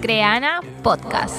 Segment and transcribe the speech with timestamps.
[0.00, 1.34] Creana Podcast.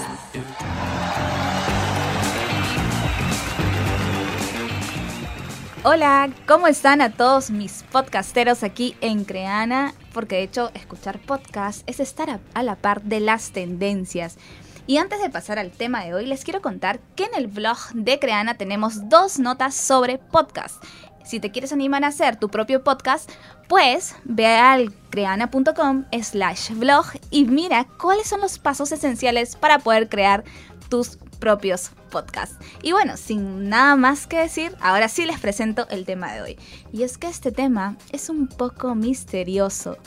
[5.84, 9.96] Hola, ¿cómo están a todos mis podcasteros aquí en Creana?
[10.14, 14.38] Porque de hecho escuchar podcast es estar a, la par de las tendencias.
[14.86, 17.78] Y antes de pasar al tema de hoy, les quiero contar que en el blog
[17.96, 20.84] de Creana tenemos dos notas sobre podcast.
[21.24, 23.30] Si te quieres animar a hacer tu propio podcast,
[23.68, 30.10] pues ve al creana.com slash blog y mira cuáles son los pasos esenciales para poder
[30.10, 30.44] crear
[30.90, 32.58] tus propios podcasts.
[32.84, 36.60] Y bueno, sin nada más que decir, ahora sí les presento el tema de hoy.
[36.92, 39.98] Y es que este tema es un poco misterioso,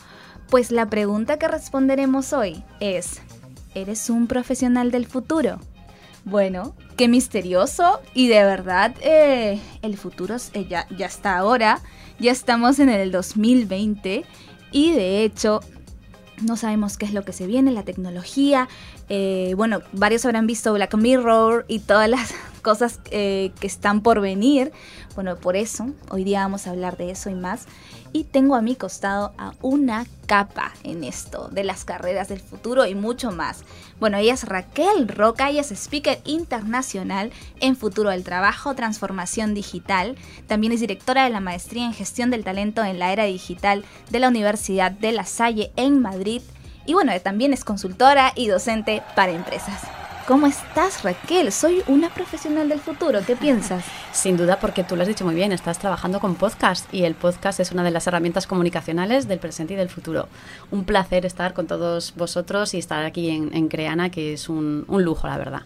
[0.49, 3.21] pues la pregunta que responderemos hoy es,
[3.75, 5.59] ¿eres un profesional del futuro?
[6.25, 8.01] Bueno, qué misterioso.
[8.15, 10.37] Y de verdad eh, el futuro
[10.69, 11.81] ya, ya está ahora,
[12.19, 14.25] ya estamos en el 2020
[14.73, 15.61] y de hecho
[16.43, 18.69] no sabemos qué es lo que se viene, la tecnología.
[19.09, 22.35] Eh, bueno, varios habrán visto Black Mirror y todas las
[22.65, 24.73] cosas que están por venir.
[25.15, 27.69] Bueno, por eso, hoy día vamos a hablar de eso y más
[28.15, 32.87] y tengo a mi costado a una capa en esto de las carreras del futuro
[32.87, 33.65] y mucho más.
[33.99, 40.15] Bueno, ella es Raquel Roca, ella es speaker internacional en futuro del trabajo, transformación digital.
[40.47, 44.21] También es directora de la maestría en gestión del talento en la era digital de
[44.21, 46.41] la Universidad de La Salle en Madrid.
[46.87, 49.83] Y bueno, también es consultora y docente para empresas.
[50.27, 51.53] ¿Cómo estás, Raquel?
[51.53, 53.21] Soy una profesional del futuro.
[53.27, 53.85] ¿Qué piensas?
[54.13, 57.15] Sin duda, porque tú lo has dicho muy bien, estás trabajando con podcast y el
[57.15, 60.29] podcast es una de las herramientas comunicacionales del presente y del futuro.
[60.71, 65.05] Un placer estar con todos vosotros y estar aquí en, Creana, que es un, un
[65.05, 65.63] lujo, la verdad.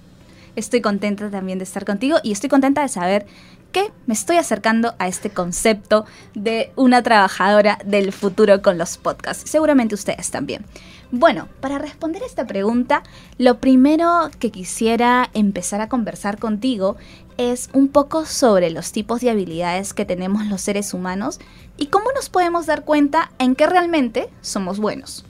[0.56, 3.26] Estoy contenta también de estar contigo y estoy contenta de saber
[3.72, 9.50] que me estoy acercando a este concepto de una trabajadora del futuro con los podcasts.
[9.50, 10.64] Seguramente ustedes también.
[11.10, 13.02] Bueno, para responder esta pregunta,
[13.38, 16.96] lo primero que quisiera empezar a conversar contigo
[17.38, 21.38] es un poco sobre los tipos de habilidades que tenemos los seres humanos
[21.78, 25.24] y cómo nos podemos dar cuenta en qué realmente somos buenos.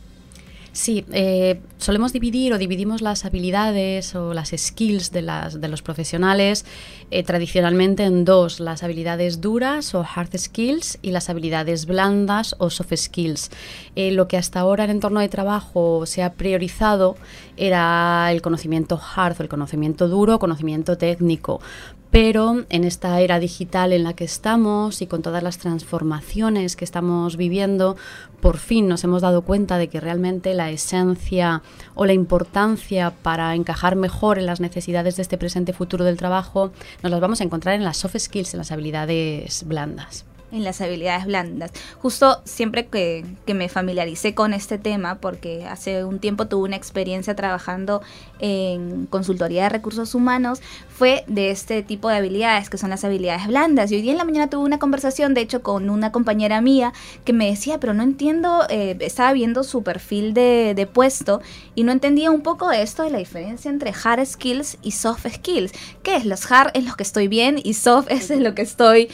[0.73, 5.83] Sí, eh, solemos dividir o dividimos las habilidades o las skills de, las, de los
[5.83, 6.65] profesionales
[7.11, 12.71] eh, tradicionalmente en dos, las habilidades duras o hard skills y las habilidades blandas o
[12.71, 13.51] soft skills.
[13.97, 17.17] Eh, lo que hasta ahora en el entorno de trabajo se ha priorizado
[17.57, 21.61] era el conocimiento hard o el conocimiento duro, conocimiento técnico,
[22.11, 26.85] pero en esta era digital en la que estamos y con todas las transformaciones que
[26.85, 27.97] estamos viviendo,
[28.41, 31.63] por fin nos hemos dado cuenta de que realmente la esencia
[31.95, 36.73] o la importancia para encajar mejor en las necesidades de este presente futuro del trabajo
[37.03, 40.81] nos las vamos a encontrar en las soft skills, en las habilidades blandas en las
[40.81, 41.73] habilidades blandas.
[42.01, 47.35] Justo siempre que, me familiaricé con este tema, porque hace un tiempo tuve una experiencia
[47.35, 48.03] trabajando
[48.39, 53.47] en consultoría de recursos humanos, fue de este tipo de habilidades, que son las habilidades
[53.47, 53.91] blandas.
[53.91, 56.93] Y hoy día en la mañana tuve una conversación, de hecho, con una compañera mía
[57.25, 61.41] que me decía, pero no entiendo, eh, estaba viendo su perfil de, de puesto
[61.75, 65.73] y no entendía un poco esto de la diferencia entre hard skills y soft skills.
[66.03, 66.25] ¿Qué es?
[66.25, 69.09] Los hard es lo que estoy bien y soft es lo que estoy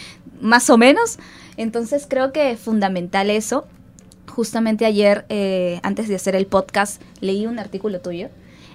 [0.44, 1.18] más o menos.
[1.56, 3.66] Entonces creo que es fundamental eso.
[4.28, 8.28] Justamente ayer, eh, antes de hacer el podcast, leí un artículo tuyo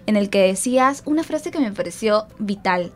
[0.05, 2.91] en el que decías una frase que me pareció vital.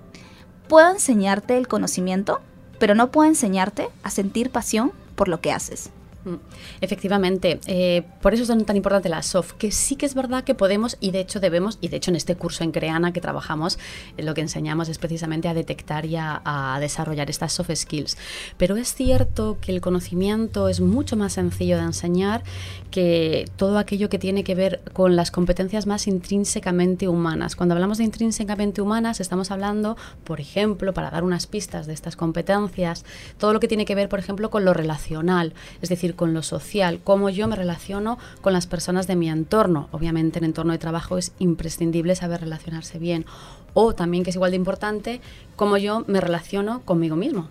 [0.68, 2.42] Puedo enseñarte el conocimiento,
[2.80, 5.92] pero no puedo enseñarte a sentir pasión por lo que haces.
[6.26, 6.36] Mm,
[6.80, 10.56] efectivamente, eh, por eso es tan importante la soft, que sí que es verdad que
[10.56, 13.78] podemos y de hecho debemos, y de hecho en este curso en Creana que trabajamos,
[14.18, 16.42] eh, lo que enseñamos es precisamente a detectar y a,
[16.80, 18.18] desarrollar estas soft skills.
[18.58, 22.44] Pero es cierto que el conocimiento es mucho más sencillo de enseñar
[22.90, 27.56] que todo aquello que tiene que ver con las competencias más intrínsecamente humanas.
[27.56, 32.16] Cuando hablamos de intrínsecamente humanas, estamos hablando, por ejemplo, para dar unas pistas de estas
[32.16, 33.06] competencias,
[33.38, 36.44] todo lo que tiene que ver, por ejemplo, con lo relacional, es decir, con lo
[36.44, 39.88] social, cómo yo me relaciono con las personas de mi entorno.
[39.92, 43.26] Obviamente en entorno de trabajo es imprescindible saber relacionarse bien.
[43.74, 45.22] O también, que es igual de importante,
[45.56, 47.50] cómo yo me relaciono conmigo mismo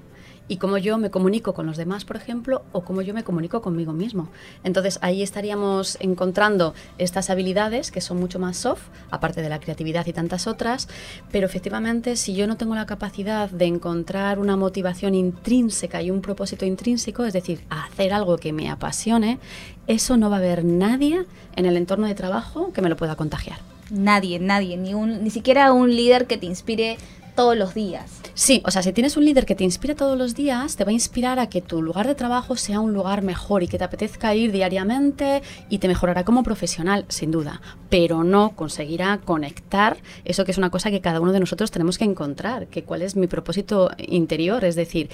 [0.49, 3.63] y cómo yo me comunico con los demás, por ejemplo, o cómo yo me comunico
[3.63, 4.29] conmigo mismo.
[4.65, 10.07] Entonces ahí estaríamos encontrando estas habilidades que son mucho más soft, aparte de la creatividad
[10.07, 10.89] y tantas otras,
[11.31, 16.21] pero efectivamente si yo no tengo la capacidad de encontrar una motivación intrínseca y un
[16.21, 19.39] propósito intrínseco, es decir, hacer algo que me apasione,
[19.87, 21.25] eso no va a haber nadie
[21.57, 23.59] en el entorno de trabajo que me lo pueda contagiar.
[23.91, 26.97] Nadie, nadie, ni, un, ni siquiera un líder que te inspire
[27.35, 28.21] todos los días.
[28.35, 30.91] Sí, o sea, si tienes un líder que te inspira todos los días, te va
[30.91, 33.85] a inspirar a que tu lugar de trabajo sea un lugar mejor y que te
[33.85, 40.45] apetezca ir diariamente y te mejorará como profesional, sin duda, pero no conseguirá conectar eso
[40.45, 43.17] que es una cosa que cada uno de nosotros tenemos que encontrar, que cuál es
[43.17, 45.11] mi propósito interior, es decir,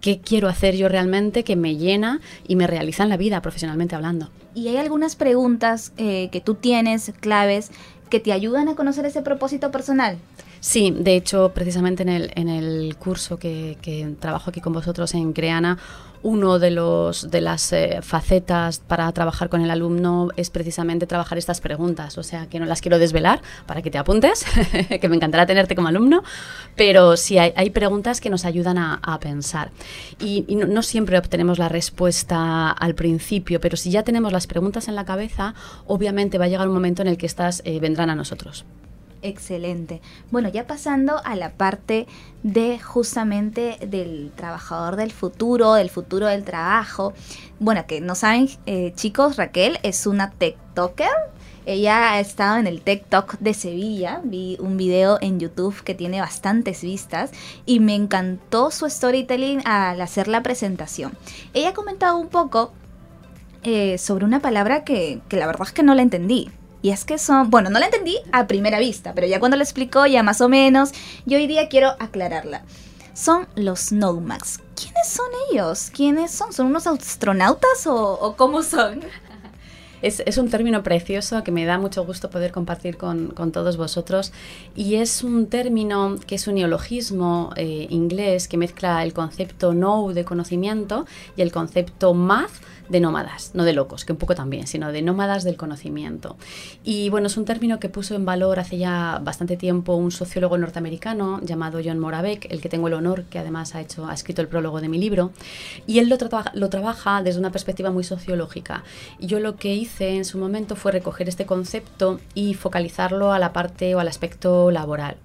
[0.00, 3.94] qué quiero hacer yo realmente que me llena y me realiza en la vida profesionalmente
[3.94, 4.30] hablando.
[4.54, 7.70] Y hay algunas preguntas eh, que tú tienes, claves,
[8.08, 10.18] que te ayudan a conocer ese propósito personal.
[10.66, 15.32] Sí, de hecho, precisamente en el, en el curso que, trabajo aquí con vosotros en
[15.32, 15.78] Creana,
[16.24, 21.38] uno de los de las eh, facetas para trabajar con el alumno es precisamente trabajar
[21.38, 24.44] estas preguntas, o sea que no las quiero desvelar para que te apuntes,
[25.00, 26.24] que me encantará tenerte como alumno,
[26.74, 29.70] pero sí hay, preguntas que nos ayudan a, a pensar
[30.18, 34.96] y, no, siempre obtenemos la respuesta al principio, pero si ya tenemos las preguntas en
[34.96, 35.54] la cabeza,
[35.86, 38.64] obviamente va a llegar un momento en el que estas eh, vendrán a nosotros.
[39.26, 40.00] Excelente.
[40.30, 42.06] Bueno, ya pasando a la parte
[42.44, 47.12] de justamente del trabajador del futuro, del futuro del trabajo.
[47.58, 51.10] Bueno, que no saben, eh, chicos, Raquel es una TikToker.
[51.64, 54.20] Ella ha estado en el TikTok de Sevilla.
[54.22, 57.32] Vi un video en YouTube que tiene bastantes vistas
[57.64, 61.18] y me encantó su storytelling al hacer la presentación.
[61.52, 62.70] Ella ha comentado un poco
[63.64, 66.48] eh, sobre una palabra que, que la verdad es que no la entendí.
[66.82, 69.64] Y es que son, bueno, no la entendí a primera vista, pero ya cuando la
[69.64, 70.92] explicó ya más o menos,
[71.24, 72.62] yo hoy día quiero aclararla.
[73.14, 74.60] Son los Nomads.
[74.74, 75.90] ¿Quiénes son ellos?
[75.94, 76.52] ¿Quiénes son?
[76.52, 79.02] ¿Son unos astronautas o cómo son?
[80.02, 83.76] Es, es, un término precioso que me da mucho gusto poder compartir con, con todos
[83.76, 84.32] vosotros
[84.74, 90.12] y es un término que es un neologismo eh, inglés que mezcla el concepto know
[90.12, 91.06] de conocimiento
[91.36, 92.52] y el concepto math
[92.88, 96.36] de nómadas, no de locos, que un poco también, sino de nómadas del conocimiento.
[96.84, 100.56] Y bueno, es un término que puso en valor hace ya bastante tiempo un sociólogo
[100.58, 104.42] norteamericano llamado John Moravec, el que tengo el honor, que además ha, hecho, ha escrito
[104.42, 105.32] el prólogo de mi libro,
[105.86, 108.84] y él lo, tra lo trabaja desde una perspectiva muy sociológica.
[109.18, 113.52] Yo lo que hice en su momento fue recoger este concepto y focalizarlo a la
[113.52, 115.16] parte o al aspecto laboral.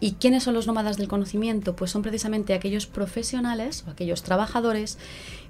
[0.00, 1.74] ¿Y quiénes son los nómadas del conocimiento?
[1.74, 4.96] Pues son precisamente aquellos profesionales o aquellos trabajadores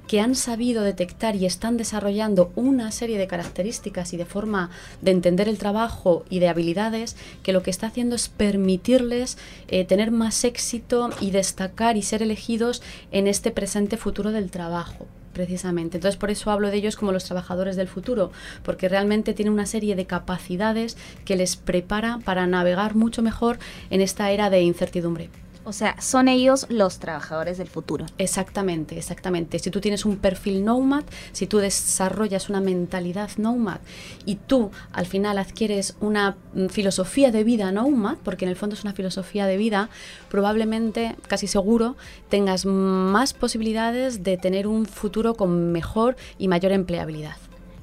[0.06, 4.70] que han sabido detectar y están desarrollando una serie de características y de forma
[5.02, 9.36] de entender el trabajo y de habilidades que lo que está haciendo es permitirles
[9.68, 12.82] eh, tener más éxito y destacar y ser elegidos
[13.12, 15.06] en este presente futuro del trabajo
[15.38, 15.98] precisamente.
[15.98, 18.32] Entonces por eso hablo de ellos como los trabajadores del futuro,
[18.64, 24.00] porque realmente tienen una serie de capacidades que les prepara para navegar mucho mejor en
[24.00, 25.30] esta era de incertidumbre.
[25.68, 28.06] O sea, son ellos los trabajadores del futuro.
[28.16, 29.58] Exactamente, exactamente.
[29.58, 33.80] Si tú tienes un perfil nomad, si tú desarrollas una mentalidad nomad
[34.24, 36.38] y tú al final adquieres una
[36.70, 39.90] filosofía de vida nomad, porque en el fondo es una filosofía de vida,
[40.30, 41.96] probablemente, casi seguro,
[42.30, 47.36] tengas más posibilidades de tener un futuro con mejor y mayor empleabilidad.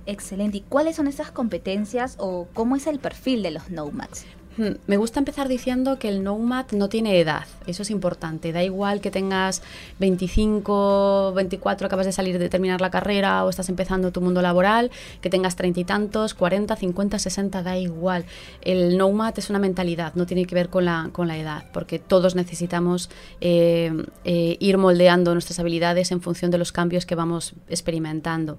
[0.08, 0.58] Excelente.
[0.58, 4.26] ¿Y cuáles son esas competencias o cómo es el perfil de los nomads?
[4.58, 8.54] Hmm, me gusta empezar diciendo que el nomad no tiene edad, eso es importante.
[8.54, 9.62] Da igual que tengas
[10.00, 14.92] 25, 24, acabas de salir de terminar la carrera o estás empezando tu mundo laboral,
[15.20, 18.24] que tengas treinta y tantos, 40, 50, 60, da igual.
[18.62, 22.00] El nomad es una mentalidad, no tiene que ver con la, con la edad, porque
[22.00, 23.10] todos necesitamos
[23.42, 23.92] eh,
[24.24, 28.58] eh, ir moldeando nuestras habilidades en función de los cambios que vamos experimentando.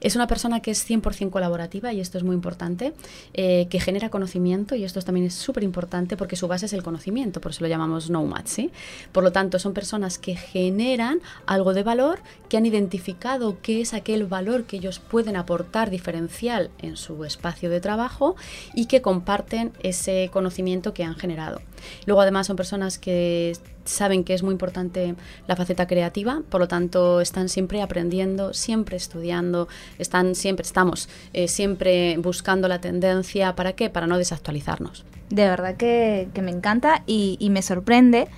[0.00, 2.92] Es una persona que es 100% colaborativa y esto es muy importante,
[3.32, 6.82] eh, que genera conocimiento y esto también es súper importante porque su base es el
[6.82, 8.70] conocimiento, por eso lo llamamos nomad, ¿sí?
[9.12, 13.94] Por lo tanto, son personas que generan algo de valor, que han identificado qué es
[13.94, 18.36] aquel valor que ellos pueden aportar diferencial en su espacio de trabajo
[18.74, 21.60] y que comparten ese conocimiento que han generado.
[22.06, 23.56] Luego, además, son personas que
[23.88, 25.14] saben que es muy importante
[25.46, 29.68] la faceta creativa, por lo tanto están siempre aprendiendo, siempre estudiando,
[29.98, 33.90] están siempre estamos eh, siempre buscando la tendencia, ¿para qué?
[33.90, 35.04] Para no desactualizarnos.
[35.30, 38.28] De verdad que, que me encanta y, me sorprende.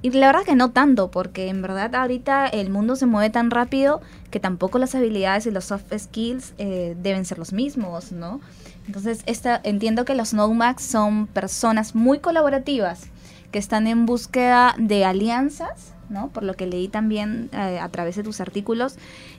[0.00, 3.50] Y la verdad que no tanto, porque en verdad ahorita el mundo se mueve tan
[3.50, 4.00] rápido
[4.30, 8.40] que tampoco las habilidades y los soft skills eh, deben ser los mismos, ¿no?
[8.86, 13.08] Entonces esta, entiendo que los nomads son personas muy colaborativas,
[13.50, 16.28] que están en búsqueda de alianzas, ¿no?
[16.28, 18.96] Por lo que leí también eh, a través de tus artículos,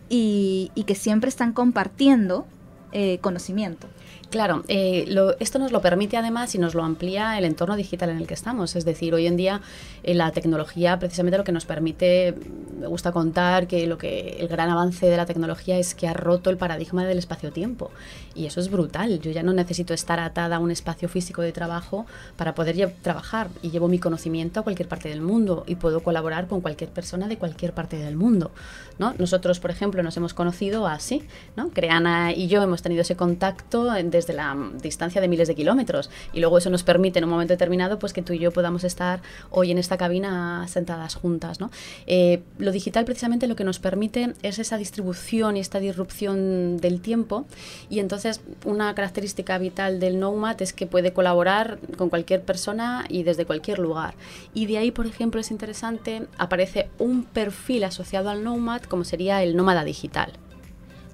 [0.10, 2.48] y, que siempre están compartiendo
[2.92, 3.88] eh, conocimiento.
[4.32, 5.08] Claro, eh,
[5.40, 8.34] esto nos lo permite además y nos lo amplía el entorno digital en el que
[8.34, 8.76] estamos.
[8.76, 9.62] Es decir, hoy en día
[10.04, 12.36] la tecnología precisamente lo que nos permite,
[12.80, 16.14] me gusta contar que lo que el gran avance de la tecnología es que ha
[16.14, 17.92] roto el paradigma del espacio-tiempo.
[18.36, 19.20] Y eso es brutal.
[19.20, 22.06] Yo ya no necesito estar atada a un espacio físico de trabajo
[22.38, 26.48] para poder trabajar y llevo mi conocimiento a cualquier parte del mundo y puedo colaborar
[26.48, 28.52] con cualquier persona de cualquier parte del mundo.
[28.98, 29.14] ¿no?
[29.18, 31.24] Nosotros, por ejemplo, nos hemos conocido así.
[31.56, 31.70] ¿no?
[31.70, 36.10] Creana y yo hemos tenido ese contacto desde la distancia de miles de kilómetros.
[36.34, 38.84] Y luego eso nos permite en un momento determinado pues que tú y yo podamos
[38.84, 41.60] estar hoy en esta cabina sentadas juntas.
[41.60, 41.72] ¿no?
[42.08, 42.42] Eh,
[42.72, 47.46] digital precisamente lo que nos permite es esa distribución y esta disrupción del tiempo.
[47.90, 53.24] Y entonces una característica vital del Nomad es que puede colaborar con cualquier persona y
[53.24, 54.16] desde cualquier lugar.
[54.54, 59.44] Y de ahí, por ejemplo, es interesante, aparece un perfil asociado al Nomad como sería
[59.44, 60.34] el nómada digital.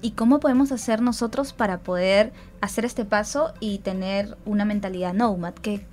[0.02, 5.54] ¿Y cómo podemos hacer nosotros para poder hacer este paso y tener una mentalidad nomad?
[5.54, 5.84] ¿Qué,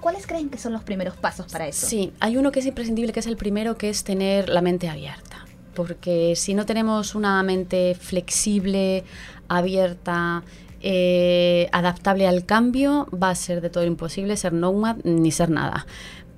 [0.00, 1.86] cuáles creen que son los primeros pasos para eso?
[1.86, 4.88] Sí, hay uno que es imprescindible, que es el primero, que es tener la mente
[4.88, 5.44] abierta.
[5.74, 9.04] Porque si no tenemos una mente flexible,
[9.48, 10.42] abierta,
[10.82, 15.86] eh, adaptable al cambio, va a ser de todo imposible ser nomad ni ser nada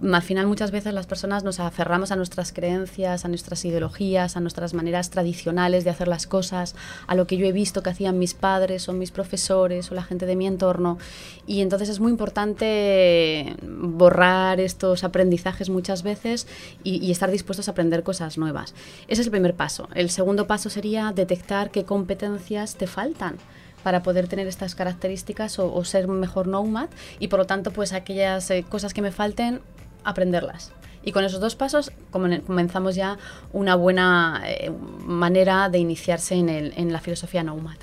[0.03, 4.41] al final muchas veces las personas nos aferramos a nuestras creencias, a nuestras ideologías, a
[4.41, 6.75] nuestras maneras tradicionales de hacer las cosas,
[7.07, 10.03] a lo que yo he visto que hacían mis padres o mis profesores o la
[10.03, 10.99] gente de mi entorno.
[11.47, 16.47] Y entonces es muy importante borrar estos aprendizajes muchas veces
[16.83, 18.75] y, estar dispuestos a aprender cosas nuevas.
[19.07, 19.89] Ese es el primer paso.
[19.95, 23.37] El segundo paso sería detectar qué competencias te faltan
[23.83, 28.51] para poder tener estas características o, ser mejor nomad y por lo tanto pues aquellas
[28.51, 29.61] eh, cosas que me falten
[30.05, 30.73] aprenderlas.
[31.05, 33.19] Y con esos dos pasos comenzamos ya
[33.53, 34.71] una buena eh,
[35.05, 37.77] manera de iniciarse en, la filosofía Nomad.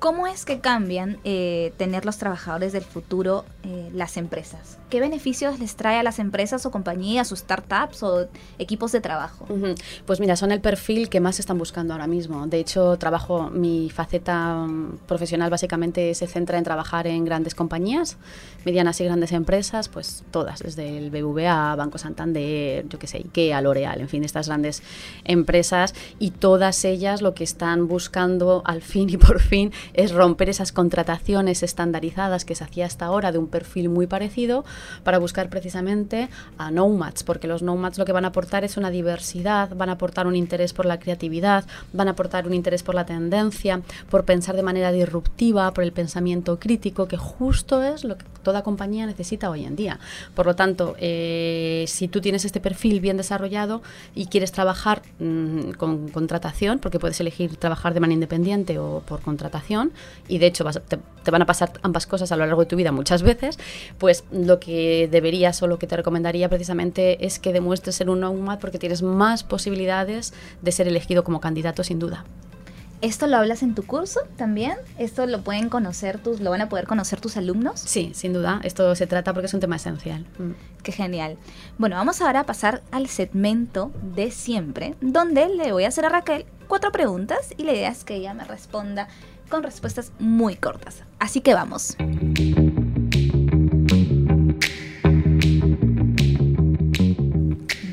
[0.00, 4.78] ¿Cómo es que cambian eh, tener los trabajadores del futuro eh, las empresas?
[4.88, 8.26] ¿Qué beneficios les trae a las empresas o compañías o startups o
[8.58, 9.46] equipos de trabajo?
[10.06, 12.46] Pues mira, son el perfil que más están buscando ahora mismo.
[12.46, 18.16] De hecho, trabajo, mi faceta mm, profesional básicamente se centra en trabajar en grandes compañías,
[18.64, 23.60] medianas y grandes empresas, pues todas, desde el BBVA, Banco Santander, yo qué sé, IKEA,
[23.60, 24.82] L'Oreal, en fin, estas grandes
[25.24, 30.48] empresas y todas ellas lo que están buscando al fin y por fin es romper
[30.48, 34.64] esas contrataciones estandarizadas que se hacía hasta ahora de un perfil muy parecido
[35.04, 36.28] para buscar precisamente
[36.58, 39.92] a nomads, porque los nomads lo que van a aportar es una diversidad, van a
[39.92, 44.24] aportar un interés por la creatividad, van a aportar un interés por la tendencia, por
[44.24, 49.06] pensar de manera disruptiva, por el pensamiento crítico, que justo es lo que toda compañía
[49.06, 49.98] necesita hoy en día.
[50.34, 53.82] Por lo tanto, eh, si tú tienes este perfil bien desarrollado
[54.14, 59.20] y quieres trabajar mm, con contratación, porque puedes elegir trabajar de manera independiente o por
[59.20, 59.92] contratación,
[60.28, 62.92] y de hecho te, van a pasar ambas cosas a lo largo de tu vida
[62.92, 63.58] muchas veces,
[63.98, 68.20] pues lo que deberías o lo que te recomendaría precisamente es que demuestres ser un
[68.20, 70.32] nomad porque tienes más posibilidades
[70.62, 72.24] de ser elegido como candidato sin duda.
[73.02, 74.74] ¿Esto lo hablas en tu curso también?
[74.98, 77.80] ¿Esto lo pueden conocer tus, lo van a poder conocer tus alumnos?
[77.80, 78.60] Sí, sin duda.
[78.62, 80.26] Esto se trata porque es un tema esencial.
[80.38, 80.50] Mm.
[80.82, 81.38] Qué genial.
[81.78, 86.10] Bueno, vamos ahora a pasar al segmento de siempre, donde le voy a hacer a
[86.10, 89.08] Raquel cuatro preguntas y la idea es que ella me responda
[89.48, 91.02] con respuestas muy cortas.
[91.18, 91.96] Así que vamos.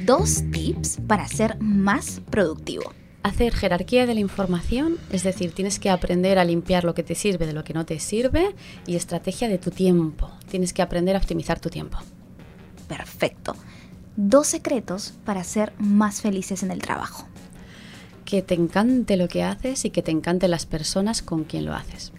[0.05, 2.91] Dos tips para ser más productivo.
[3.27, 7.13] Hacer jerarquía de la información, es decir, tienes que aprender a limpiar lo que te
[7.13, 8.55] sirve de lo que no te sirve
[8.85, 10.31] y estrategia de tu tiempo.
[10.49, 11.97] Tienes que aprender a optimizar tu tiempo.
[12.87, 13.53] Perfecto.
[14.15, 17.27] Dos secretos para ser más felices en el trabajo
[18.23, 21.73] que te encante lo que haces y que te encanten las personas con quien lo
[21.73, 22.13] haces.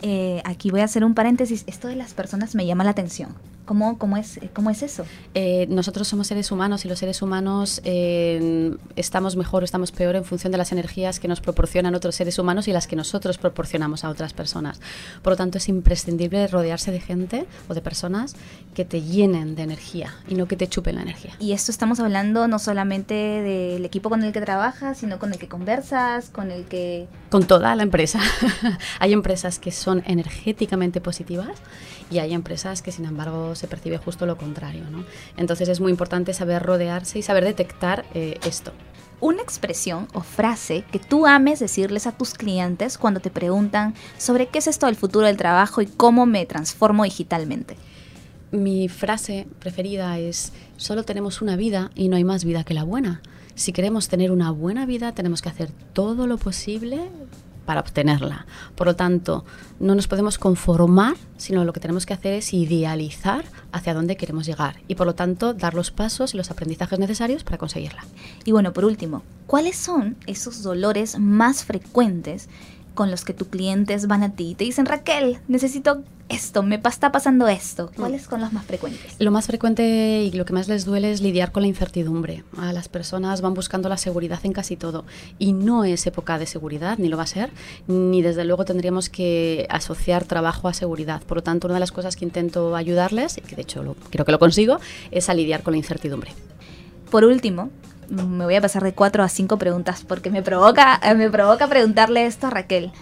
[0.00, 1.64] Eh, aquí voy a hacer un paréntesis.
[1.66, 3.34] Esto de las personas me llama la atención.
[3.66, 5.04] ¿Cómo, cómo, es, cómo es eso?
[5.34, 10.14] Eh, nosotros somos seres humanos y los seres humanos eh, estamos mejor o estamos peor
[10.14, 13.38] en función de las energías que nos proporcionan otros seres humanos y las que nosotros
[13.38, 14.80] proporcionamos a otras personas.
[15.20, 18.36] Por lo tanto, es imprescindible rodearse de gente o de personas
[18.72, 21.34] que te llenen de energía y no que te chupen la energía.
[21.40, 25.38] Y esto estamos hablando no solamente del equipo con el que trabajas, sino con el
[25.38, 27.08] que conversas, con el que...
[27.30, 28.20] Con toda la empresa.
[29.00, 31.58] Hay empresas que son energéticamente positivas
[32.10, 34.84] y hay empresas que, sin embargo, se percibe justo lo contrario.
[34.90, 35.04] ¿no?
[35.36, 38.72] Entonces es muy importante saber rodearse y saber detectar eh, esto.
[39.18, 44.48] Una expresión o frase que tú ames decirles a tus clientes cuando te preguntan sobre
[44.48, 47.76] qué es esto del futuro del trabajo y cómo me transformo digitalmente.
[48.52, 52.84] Mi frase preferida es, solo tenemos una vida y no hay más vida que la
[52.84, 53.22] buena.
[53.54, 57.00] Si queremos tener una buena vida, tenemos que hacer todo lo posible
[57.66, 58.46] para obtenerla.
[58.74, 59.44] Por lo tanto,
[59.78, 64.46] no nos podemos conformar, sino lo que tenemos que hacer es idealizar hacia dónde queremos
[64.46, 68.04] llegar y por lo tanto dar los pasos y los aprendizajes necesarios para conseguirla.
[68.44, 72.48] Y bueno, por último, ¿cuáles son esos dolores más frecuentes
[72.96, 76.80] con los que tus clientes van a ti y te dicen, Raquel, necesito esto, me
[76.84, 77.90] está pasando esto.
[77.92, 78.00] Mm.
[78.00, 79.14] ¿Cuáles son los más frecuentes?
[79.20, 82.42] Lo más frecuente y lo que más les duele es lidiar con la incertidumbre.
[82.58, 85.04] A las personas van buscando la seguridad en casi todo
[85.38, 87.50] y no es época de seguridad, ni lo va a ser,
[87.86, 91.22] ni desde luego tendríamos que asociar trabajo a seguridad.
[91.22, 94.24] Por lo tanto, una de las cosas que intento ayudarles, y que de hecho creo
[94.24, 94.80] que lo consigo,
[95.12, 96.32] es a lidiar con la incertidumbre.
[97.10, 97.70] Por último,
[98.08, 101.68] me voy a pasar de cuatro a cinco preguntas porque me provoca, eh, me provoca
[101.68, 102.92] preguntarle esto a Raquel.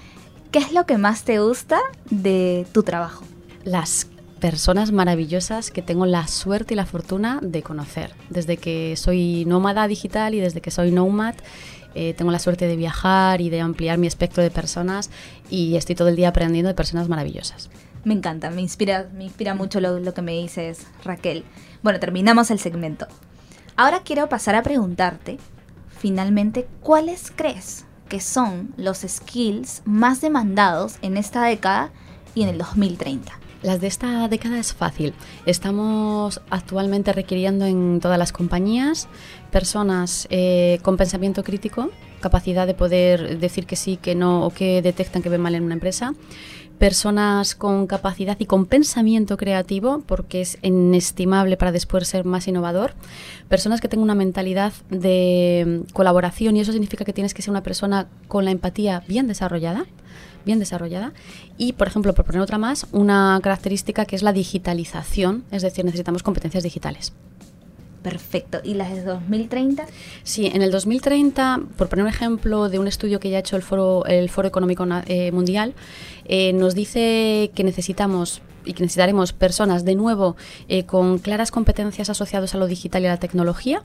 [0.50, 1.80] ¿Qué es lo que más te gusta
[2.10, 3.24] de tu trabajo?
[3.64, 4.08] Las
[4.40, 8.12] personas maravillosas que tengo la suerte y la fortuna de conocer.
[8.28, 11.34] Desde que soy nómada digital y desde que soy nomad,
[11.94, 15.10] eh, tengo la suerte de viajar y de ampliar mi espectro de personas
[15.48, 17.70] y estoy todo el día aprendiendo de personas maravillosas.
[18.04, 21.44] Me encanta, me inspira, me inspira mucho lo, lo que me dices, Raquel.
[21.82, 23.06] Bueno, terminamos el segmento.
[23.76, 25.38] Ahora quiero pasar a preguntarte,
[25.88, 31.90] finalmente, ¿cuáles crees que son los skills más demandados en esta década
[32.36, 33.32] y en el 2030?
[33.62, 35.12] Las de esta década es fácil.
[35.44, 39.08] Estamos actualmente requiriendo en todas las compañías
[39.50, 41.90] personas eh, con pensamiento crítico,
[42.20, 45.64] capacidad de poder decir que sí, que no o que detectan que ven mal en
[45.64, 46.14] una empresa
[46.78, 52.94] personas con capacidad y con pensamiento creativo, porque es inestimable para después ser más innovador,
[53.48, 57.50] personas que tengan una mentalidad de mm, colaboración y eso significa que tienes que ser
[57.50, 59.86] una persona con la empatía bien desarrollada,
[60.44, 61.12] bien desarrollada
[61.56, 65.84] y, por ejemplo, por poner otra más, una característica que es la digitalización, es decir,
[65.84, 67.12] necesitamos competencias digitales.
[68.04, 68.60] Perfecto.
[68.62, 69.86] ¿Y las de 2030?
[70.24, 73.56] Sí, en el 2030, por poner un ejemplo de un estudio que ya ha hecho
[73.56, 75.72] el Foro, el Foro Económico eh, Mundial,
[76.26, 80.36] eh, nos dice que necesitamos y que necesitaremos personas de nuevo
[80.68, 83.82] eh, con claras competencias asociadas a lo digital y a la tecnología.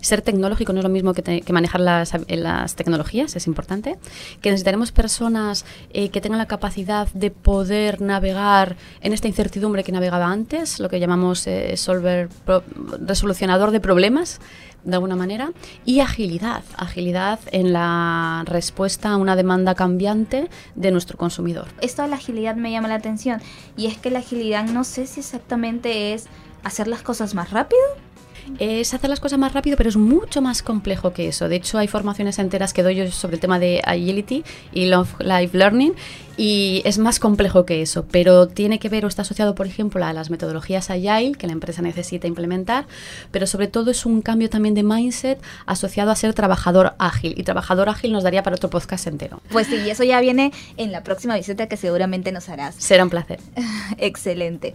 [0.00, 3.98] Ser tecnológico no es lo mismo que, manejar las, las, tecnologías, es importante.
[4.40, 9.92] Que necesitaremos personas eh, que tengan la capacidad de poder navegar en esta incertidumbre que
[9.92, 11.74] navegaba antes, lo que llamamos eh,
[13.06, 14.40] resolucionador de problemas
[14.84, 15.52] de alguna manera,
[15.84, 21.68] y agilidad, agilidad en la respuesta a una demanda cambiante de nuestro consumidor.
[21.80, 23.40] Esto de la agilidad me llama la atención,
[23.76, 26.26] y es que la agilidad no sé si exactamente es
[26.62, 27.80] hacer las cosas más rápido
[28.58, 31.48] es hacer las cosas más rápido, pero es mucho más complejo que eso.
[31.48, 35.56] De hecho, hay formaciones enteras que doy yo sobre el tema de agility y life
[35.56, 35.94] learning
[36.36, 40.02] y es más complejo que eso, pero tiene que ver o está asociado, por ejemplo,
[40.04, 42.86] a las metodologías agile que la empresa necesita implementar,
[43.30, 47.42] pero sobre todo es un cambio también de mindset asociado a ser trabajador ágil y
[47.42, 49.42] trabajador ágil nos daría para otro podcast entero.
[49.50, 52.74] Pues sí, y eso ya viene en la próxima visita que seguramente nos harás.
[52.76, 53.38] Será un placer.
[53.98, 54.74] Excelente.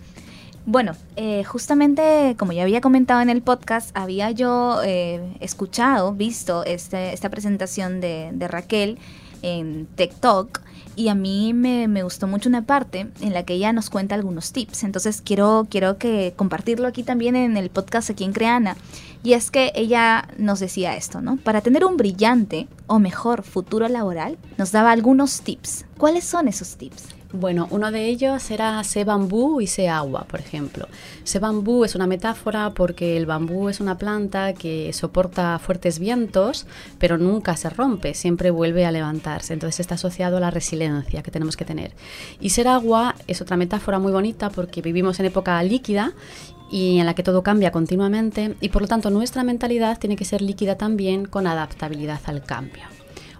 [0.67, 6.63] Bueno, eh, justamente como ya había comentado en el podcast, había yo eh, escuchado, visto
[6.65, 8.97] este, esta presentación de, Raquel
[9.43, 10.61] en TikTok
[10.95, 14.53] y a mí me, gustó mucho una parte en la que ella nos cuenta algunos
[14.53, 14.83] tips.
[14.83, 18.75] Entonces quiero, quiero que compartirlo aquí también en el podcast aquí en Creana.
[19.21, 21.37] Y es que ella nos decía esto, ¿no?
[21.37, 25.85] Para tener un brillante o mejor futuro laboral, nos daba algunos tips.
[25.97, 27.15] ¿Cuáles son esos tips?
[27.35, 30.87] Bueno, uno de ellos era sé bambú y sé agua, por ejemplo.
[31.23, 36.65] Sé bambú es una metáfora porque el bambú es una planta que soporta fuertes vientos,
[36.97, 39.53] pero nunca se rompe, siempre vuelve a levantarse.
[39.53, 41.91] Entonces está asociado a la resiliencia que tenemos que tener.
[42.39, 46.13] Y ser agua es otra metáfora muy bonita porque vivimos en época líquida
[46.71, 50.25] y en la que todo cambia continuamente y por lo tanto nuestra mentalidad tiene que
[50.25, 52.94] ser líquida también con adaptabilidad al cambio.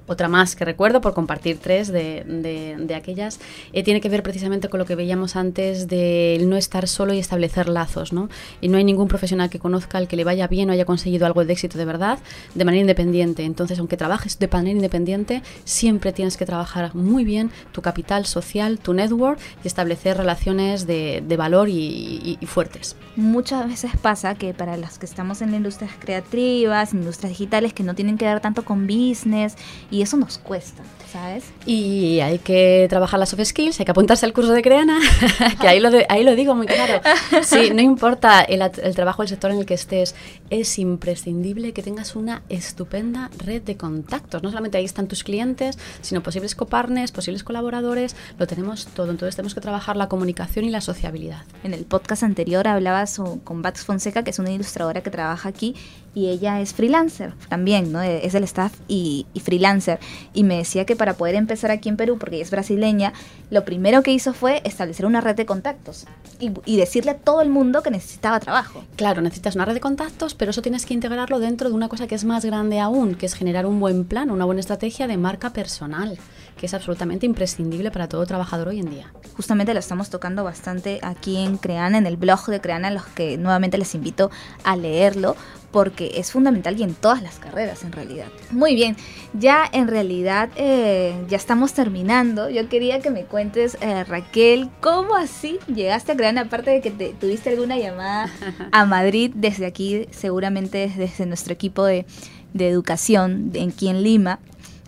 [0.07, 3.39] Otra más que recuerdo, por compartir tres de, de, aquellas,
[3.73, 7.19] eh, tiene que ver precisamente con lo que veíamos antes de no estar solo y
[7.19, 8.13] establecer lazos.
[8.13, 8.29] ¿no?
[8.61, 11.25] Y no hay ningún profesional que conozca al que le vaya bien o haya conseguido
[11.25, 12.19] algo de éxito de verdad
[12.53, 13.43] de manera independiente.
[13.43, 18.79] Entonces, aunque trabajes de manera independiente, siempre tienes que trabajar muy bien tu capital social,
[18.79, 22.95] tu network y establecer relaciones de, de valor y, y, fuertes.
[23.15, 27.95] Muchas veces pasa que para los que estamos en industrias creativas, industrias digitales, que no
[27.95, 29.55] tienen que ver tanto con business,
[29.94, 31.45] y eso nos cuesta, ¿sabes?
[31.65, 34.99] Y hay que trabajar las soft skills, hay que apuntarse al curso de Creana,
[35.61, 37.01] que ahí lo, ahí lo digo muy claro.
[37.43, 40.15] Sí, no importa el, el trabajo, el sector en el que estés,
[40.49, 44.43] es imprescindible que tengas una estupenda red de contactos.
[44.43, 49.11] No solamente ahí están tus clientes, sino posibles copartners, posibles colaboradores, lo tenemos todo.
[49.11, 51.43] Entonces tenemos que trabajar la comunicación y la sociabilidad.
[51.63, 55.75] En el podcast anterior hablabas con Bax Fonseca, que es una ilustradora que trabaja aquí,
[56.13, 58.01] y ella es freelancer también, ¿no?
[58.01, 59.84] Es del staff y, y freelancer
[60.33, 63.13] y me decía que para poder empezar aquí en Perú, porque ella es brasileña,
[63.49, 66.05] lo primero que hizo fue establecer una red de contactos
[66.39, 68.83] y, y decirle a todo el mundo que necesitaba trabajo.
[68.95, 72.07] Claro, necesitas una red de contactos, pero eso tienes que integrarlo dentro de una cosa
[72.07, 75.17] que es más grande aún, que es generar un buen plan, una buena estrategia de
[75.17, 76.17] marca personal,
[76.57, 79.11] que es absolutamente imprescindible para todo trabajador hoy en día.
[79.35, 83.37] Justamente lo estamos tocando bastante aquí en Creana, en el blog de Creana, los que
[83.37, 84.31] nuevamente les invito
[84.63, 85.35] a leerlo,
[85.75, 88.27] porque es fundamental y en todas las carreras en realidad.
[88.49, 88.95] Muy bien,
[89.33, 92.49] ya en realidad eh, ya estamos terminando.
[92.49, 96.41] Yo quería que me cuentes, eh, Raquel, ¿cómo así llegaste a Creana?
[96.41, 98.29] Aparte de que te, tuviste alguna llamada
[98.71, 102.05] a Madrid desde aquí, seguramente desde nuestro equipo de,
[102.53, 104.39] de educación de, aquí en Lima.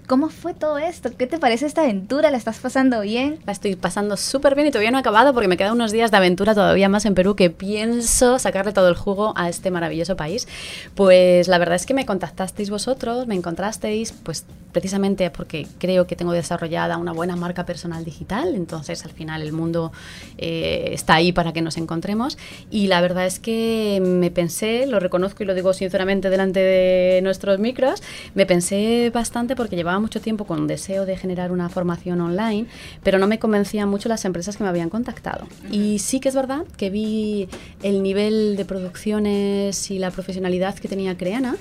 [0.08, 1.10] ¿Cómo fue todo esto?
[1.18, 2.32] ¿Qué te parece esta aventura?
[2.32, 3.40] ¿La estás pasando bien?
[3.46, 6.12] La estoy pasando súper bien y todavía no he acabado porque me quedan unos días
[6.12, 10.16] de aventura todavía más en Perú que pienso sacarle todo el jugo a este maravilloso
[10.16, 10.48] país.
[10.96, 14.46] Pues la verdad es que me contactasteis vosotros, me encontrasteis, pues
[14.78, 19.52] precisamente porque creo que tengo desarrollada una buena marca personal digital, entonces al final el
[19.52, 19.92] mundo
[20.38, 22.38] eh, está ahí para que nos encontremos
[22.70, 27.22] y la verdad es que me pensé, lo reconozco y lo digo sinceramente delante de
[27.24, 28.04] nuestros micros,
[28.36, 32.68] me pensé bastante porque llevaba mucho tiempo con deseo de generar una formación online,
[33.02, 35.48] pero no me convencían mucho las empresas que me habían contactado.
[35.72, 37.50] Y sí que es verdad que vi
[37.82, 41.56] el nivel de producciones y la profesionalidad que tenía Creana.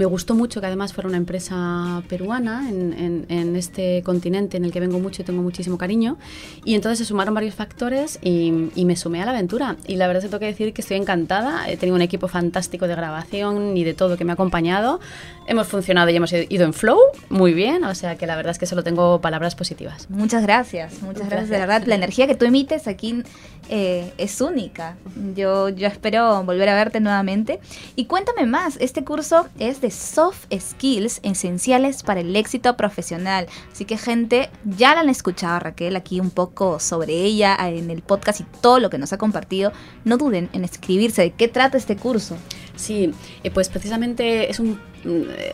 [0.00, 4.64] Me gustó mucho que además fuera una empresa peruana en, en, en, este continente en
[4.64, 6.16] el que vengo mucho y tengo muchísimo cariño.
[6.64, 9.76] Y entonces se sumaron varios factores y, y, me sumé a la aventura.
[9.86, 11.68] Y la verdad es que tengo que decir que estoy encantada.
[11.68, 15.00] He tenido un equipo fantástico de grabación y de todo que me ha acompañado.
[15.46, 17.84] Hemos funcionado y hemos ido en flow muy bien.
[17.84, 20.08] O sea que la verdad es que solo tengo palabras positivas.
[20.08, 21.82] Muchas gracias, muchas gracias, de verdad.
[21.84, 23.22] La energía que tú emites aquí
[23.68, 24.96] eh, es única.
[25.36, 27.60] Yo, yo espero volver a verte nuevamente.
[27.96, 33.46] Y cuéntame más, este curso es de soft skills esenciales para el éxito profesional.
[33.72, 38.02] Así que gente, ya la han escuchado Raquel aquí un poco sobre ella en el
[38.02, 39.72] podcast y todo lo que nos ha compartido.
[40.04, 42.36] No duden en escribirse de qué trata este curso.
[42.76, 44.78] Sí, eh, pues precisamente es un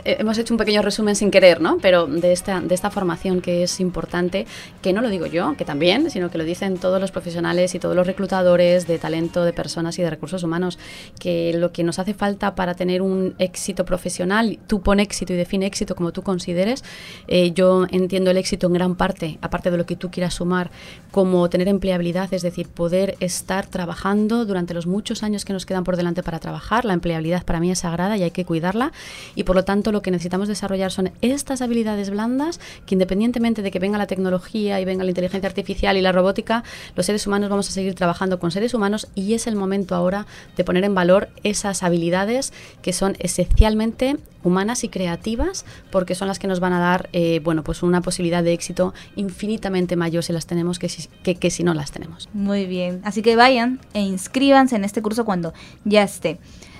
[0.05, 1.79] hemos hecho un pequeño resumen sin querer, ¿no?
[1.81, 4.47] Pero de esta, de esta formación que es importante,
[4.83, 7.79] que no lo digo yo, que también, sino que lo dicen todos los profesionales y
[7.79, 10.79] todos los reclutadores de talento, de personas y de recursos humanos,
[11.21, 15.37] que lo que nos hace falta para tener un éxito profesional, tú pon éxito y
[15.37, 16.83] define éxito como tú consideres,
[17.29, 20.71] eh, yo entiendo el éxito en gran parte, aparte de lo que tú quieras sumar,
[21.13, 25.85] como tener empleabilidad, es decir, poder estar trabajando durante los muchos años que nos quedan
[25.85, 28.93] por delante para trabajar, la empleabilidad para mí es sagrada y hay que cuidarla
[29.37, 33.71] y por lo tanto lo que necesitamos desarrollar son estas habilidades blandas que independientemente de
[33.71, 36.65] que venga la tecnología y venga la inteligencia artificial y la robótica,
[36.97, 40.27] los seres humanos vamos a seguir trabajando con seres humanos y es el momento ahora
[40.57, 46.39] de poner en valor esas habilidades que son esencialmente humanas y creativas porque son las
[46.39, 50.33] que nos van a dar eh, bueno pues una posibilidad de éxito infinitamente mayor si
[50.33, 52.29] las tenemos que si, que, que si no las tenemos.
[52.33, 55.53] Muy bien, así que vayan e inscríbanse en este curso cuando
[55.85, 56.39] ya esté.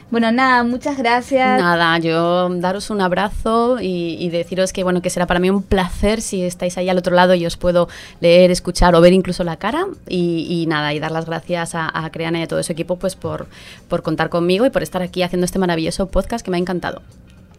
[0.09, 1.61] Bueno, nada, muchas gracias.
[1.61, 6.21] Nada, yo daros un abrazo y, deciros que bueno, que será para mí un placer
[6.21, 7.89] si estáis ahí al otro lado y os puedo
[8.21, 9.87] leer, escuchar o ver incluso la cara.
[10.09, 12.97] Y, y nada, y dar las gracias a, a, Creana y a todo su equipo
[12.97, 13.49] pues por,
[13.89, 17.03] por contar conmigo y por estar aquí haciendo este maravilloso podcast que me ha encantado.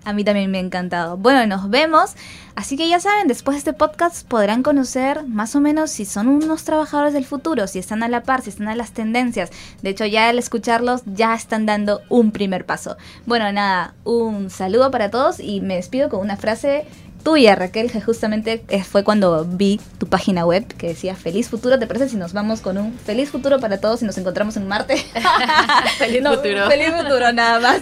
[0.08, 1.18] A mí también me ha encantado.
[1.18, 2.16] Bueno, nos vemos.
[2.56, 6.30] Así que ya saben, después de este podcast podrán conocer más o menos si son
[6.30, 9.52] unos trabajadores del futuro, si están a la par, si están a las tendencias.
[9.82, 12.96] De hecho, ya al escucharlos ya están dando un primer paso.
[13.26, 16.86] Bueno, nada, un saludo para todos y me despido con una frase
[17.28, 21.78] tuya, Raquel, que justamente fue cuando vi tu página web que decía feliz futuro.
[21.78, 24.66] ¿Te parece si nos vamos con un feliz futuro para todos y nos encontramos en
[24.66, 24.96] Marte?
[25.98, 26.70] feliz no, futuro.
[26.70, 27.82] Feliz futuro, nada más.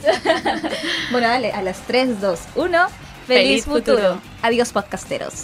[1.11, 2.87] bueno, dale, a las 3, 2, 1.
[2.87, 2.95] Feliz,
[3.27, 3.97] feliz futuro.
[3.97, 4.21] futuro.
[4.41, 5.43] Adiós, podcasteros.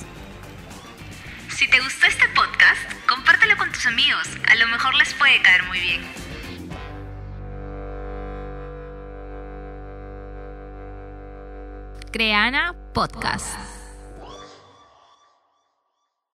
[1.56, 4.28] Si te gustó este podcast, compártelo con tus amigos.
[4.50, 6.02] A lo mejor les puede caer muy bien.
[12.12, 13.81] Creana Podcast.